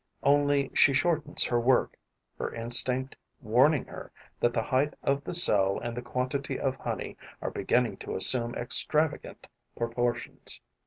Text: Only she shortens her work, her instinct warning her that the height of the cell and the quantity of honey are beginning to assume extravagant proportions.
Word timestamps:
Only 0.23 0.71
she 0.73 0.95
shortens 0.95 1.43
her 1.43 1.59
work, 1.59 1.95
her 2.39 2.51
instinct 2.55 3.15
warning 3.39 3.85
her 3.85 4.11
that 4.39 4.51
the 4.51 4.63
height 4.63 4.95
of 5.03 5.23
the 5.23 5.35
cell 5.35 5.77
and 5.77 5.95
the 5.95 6.01
quantity 6.01 6.59
of 6.59 6.75
honey 6.77 7.15
are 7.39 7.51
beginning 7.51 7.97
to 7.97 8.15
assume 8.15 8.55
extravagant 8.55 9.45
proportions. 9.77 10.59